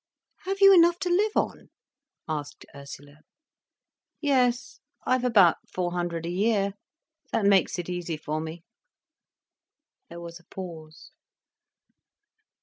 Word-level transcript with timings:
"Have 0.45 0.61
you 0.61 0.73
enough 0.73 0.97
to 1.01 1.09
live 1.11 1.33
on?" 1.37 1.69
asked 2.27 2.65
Ursula. 2.73 3.17
"Yes—I've 4.19 5.23
about 5.23 5.57
four 5.69 5.91
hundred 5.91 6.25
a 6.25 6.31
year. 6.31 6.73
That 7.31 7.45
makes 7.45 7.77
it 7.77 7.87
easy 7.87 8.17
for 8.17 8.41
me." 8.41 8.63
There 10.09 10.19
was 10.19 10.39
a 10.39 10.43
pause. 10.45 11.11